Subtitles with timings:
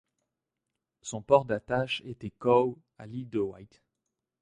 [1.03, 3.83] Son port d'attache était Cowes à l'île de Wight.